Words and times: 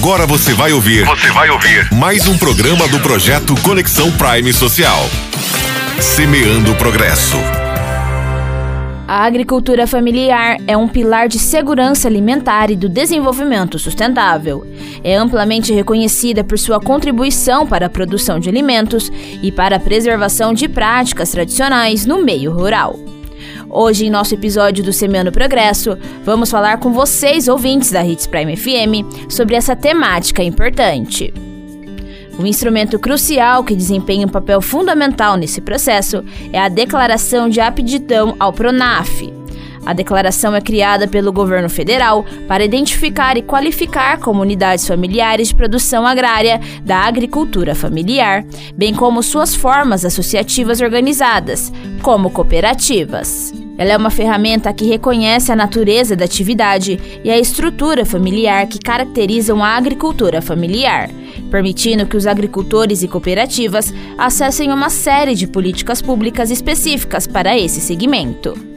Agora 0.00 0.28
você 0.28 0.54
vai 0.54 0.72
ouvir. 0.72 1.04
Você 1.04 1.28
vai 1.32 1.50
ouvir. 1.50 1.92
Mais 1.92 2.28
um 2.28 2.38
programa 2.38 2.86
do 2.86 3.00
projeto 3.00 3.52
Conexão 3.62 4.12
Prime 4.12 4.52
Social. 4.52 5.00
Semeando 6.00 6.70
o 6.70 6.76
Progresso. 6.76 7.36
A 9.08 9.24
agricultura 9.24 9.88
familiar 9.88 10.56
é 10.68 10.76
um 10.76 10.86
pilar 10.86 11.26
de 11.26 11.40
segurança 11.40 12.06
alimentar 12.06 12.70
e 12.70 12.76
do 12.76 12.88
desenvolvimento 12.88 13.76
sustentável. 13.76 14.64
É 15.02 15.16
amplamente 15.16 15.72
reconhecida 15.72 16.44
por 16.44 16.60
sua 16.60 16.78
contribuição 16.78 17.66
para 17.66 17.86
a 17.86 17.90
produção 17.90 18.38
de 18.38 18.48
alimentos 18.48 19.10
e 19.42 19.50
para 19.50 19.76
a 19.76 19.80
preservação 19.80 20.54
de 20.54 20.68
práticas 20.68 21.30
tradicionais 21.30 22.06
no 22.06 22.22
meio 22.22 22.52
rural. 22.52 23.07
Hoje, 23.70 24.06
em 24.06 24.10
nosso 24.10 24.34
episódio 24.34 24.82
do 24.82 24.92
Semeando 24.92 25.30
Progresso, 25.30 25.98
vamos 26.24 26.50
falar 26.50 26.78
com 26.78 26.92
vocês, 26.92 27.48
ouvintes 27.48 27.90
da 27.90 28.04
Hits 28.04 28.26
Prime 28.26 28.56
FM, 28.56 29.28
sobre 29.28 29.54
essa 29.56 29.76
temática 29.76 30.42
importante. 30.42 31.32
Um 32.38 32.46
instrumento 32.46 32.98
crucial 32.98 33.64
que 33.64 33.74
desempenha 33.74 34.26
um 34.26 34.30
papel 34.30 34.60
fundamental 34.62 35.36
nesse 35.36 35.60
processo 35.60 36.24
é 36.52 36.58
a 36.58 36.68
Declaração 36.68 37.48
de 37.48 37.60
Aptidão 37.60 38.36
ao 38.38 38.52
PRONAF. 38.52 39.37
A 39.88 39.94
declaração 39.94 40.54
é 40.54 40.60
criada 40.60 41.08
pelo 41.08 41.32
governo 41.32 41.70
federal 41.70 42.22
para 42.46 42.62
identificar 42.62 43.38
e 43.38 43.42
qualificar 43.42 44.18
comunidades 44.18 44.86
familiares 44.86 45.48
de 45.48 45.54
produção 45.54 46.06
agrária 46.06 46.60
da 46.84 46.98
agricultura 46.98 47.74
familiar, 47.74 48.44
bem 48.76 48.92
como 48.92 49.22
suas 49.22 49.54
formas 49.54 50.04
associativas 50.04 50.82
organizadas, 50.82 51.72
como 52.02 52.28
cooperativas. 52.28 53.50
Ela 53.78 53.92
é 53.92 53.96
uma 53.96 54.10
ferramenta 54.10 54.74
que 54.74 54.84
reconhece 54.84 55.50
a 55.50 55.56
natureza 55.56 56.14
da 56.14 56.26
atividade 56.26 57.00
e 57.24 57.30
a 57.30 57.38
estrutura 57.38 58.04
familiar 58.04 58.66
que 58.66 58.78
caracterizam 58.78 59.64
a 59.64 59.68
agricultura 59.68 60.42
familiar, 60.42 61.08
permitindo 61.50 62.04
que 62.04 62.16
os 62.16 62.26
agricultores 62.26 63.02
e 63.02 63.08
cooperativas 63.08 63.94
acessem 64.18 64.70
uma 64.70 64.90
série 64.90 65.34
de 65.34 65.46
políticas 65.46 66.02
públicas 66.02 66.50
específicas 66.50 67.26
para 67.26 67.56
esse 67.56 67.80
segmento. 67.80 68.67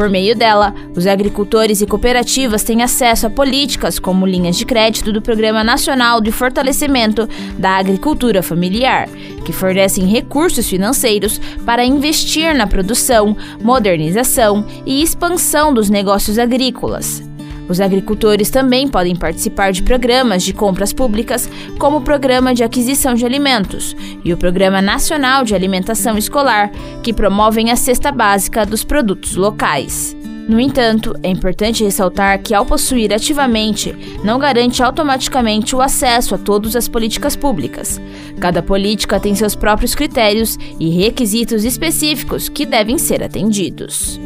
Por 0.00 0.08
meio 0.08 0.34
dela, 0.34 0.74
os 0.96 1.06
agricultores 1.06 1.82
e 1.82 1.86
cooperativas 1.86 2.62
têm 2.62 2.82
acesso 2.82 3.26
a 3.26 3.30
políticas 3.30 3.98
como 3.98 4.24
linhas 4.24 4.56
de 4.56 4.64
crédito 4.64 5.12
do 5.12 5.20
Programa 5.20 5.62
Nacional 5.62 6.22
de 6.22 6.32
Fortalecimento 6.32 7.28
da 7.58 7.72
Agricultura 7.76 8.42
Familiar, 8.42 9.10
que 9.44 9.52
fornecem 9.52 10.06
recursos 10.06 10.66
financeiros 10.66 11.38
para 11.66 11.84
investir 11.84 12.54
na 12.54 12.66
produção, 12.66 13.36
modernização 13.60 14.64
e 14.86 15.02
expansão 15.02 15.74
dos 15.74 15.90
negócios 15.90 16.38
agrícolas. 16.38 17.29
Os 17.70 17.80
agricultores 17.80 18.50
também 18.50 18.88
podem 18.88 19.14
participar 19.14 19.70
de 19.70 19.84
programas 19.84 20.42
de 20.42 20.52
compras 20.52 20.92
públicas, 20.92 21.48
como 21.78 21.98
o 21.98 22.00
Programa 22.00 22.52
de 22.52 22.64
Aquisição 22.64 23.14
de 23.14 23.24
Alimentos 23.24 23.94
e 24.24 24.32
o 24.32 24.36
Programa 24.36 24.82
Nacional 24.82 25.44
de 25.44 25.54
Alimentação 25.54 26.18
Escolar, 26.18 26.72
que 27.00 27.12
promovem 27.12 27.70
a 27.70 27.76
cesta 27.76 28.10
básica 28.10 28.66
dos 28.66 28.82
produtos 28.82 29.36
locais. 29.36 30.16
No 30.48 30.58
entanto, 30.58 31.14
é 31.22 31.28
importante 31.28 31.84
ressaltar 31.84 32.42
que, 32.42 32.52
ao 32.52 32.66
possuir 32.66 33.14
ativamente, 33.14 33.94
não 34.24 34.36
garante 34.36 34.82
automaticamente 34.82 35.76
o 35.76 35.80
acesso 35.80 36.34
a 36.34 36.38
todas 36.38 36.74
as 36.74 36.88
políticas 36.88 37.36
públicas. 37.36 38.00
Cada 38.40 38.60
política 38.60 39.20
tem 39.20 39.32
seus 39.36 39.54
próprios 39.54 39.94
critérios 39.94 40.58
e 40.80 40.90
requisitos 40.90 41.64
específicos 41.64 42.48
que 42.48 42.66
devem 42.66 42.98
ser 42.98 43.22
atendidos. 43.22 44.18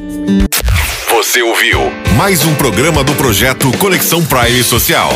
Você 1.11 1.43
ouviu 1.43 1.79
mais 2.17 2.45
um 2.45 2.55
programa 2.55 3.03
do 3.03 3.15
projeto 3.15 3.71
Conexão 3.79 4.25
Prime 4.25 4.63
Social. 4.63 5.11